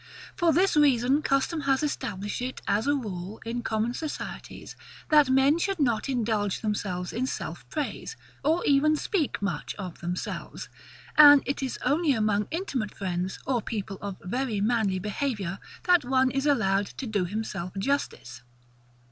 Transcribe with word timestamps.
For 0.35 0.51
this 0.51 0.75
reason 0.75 1.21
custom 1.21 1.61
has 1.69 1.83
established 1.83 2.41
it 2.41 2.59
as 2.67 2.87
a 2.87 2.95
rule, 2.95 3.39
in 3.45 3.61
common 3.61 3.93
societies, 3.93 4.75
that 5.09 5.29
men 5.29 5.59
should 5.59 5.79
not 5.79 6.09
indulge 6.09 6.61
themselves 6.61 7.13
in 7.13 7.27
self 7.27 7.69
praise, 7.69 8.17
or 8.43 8.65
even 8.65 8.95
speak 8.95 9.39
much 9.43 9.75
of 9.75 9.99
themselves; 9.99 10.69
and 11.19 11.43
it 11.45 11.61
is 11.61 11.77
only 11.85 12.13
among 12.13 12.47
intimate 12.49 12.95
friends 12.95 13.37
or 13.45 13.61
people 13.61 13.99
of 14.01 14.17
very 14.23 14.59
manly 14.59 14.97
behaviour, 14.97 15.59
that 15.83 16.03
one 16.03 16.31
is 16.31 16.47
allowed 16.47 16.87
to 16.87 17.05
do 17.05 17.25
himself 17.25 17.71
justice. 17.77 18.41